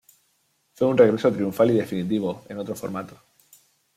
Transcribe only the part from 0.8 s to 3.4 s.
un regreso triunfal y definitivo, en otro formato.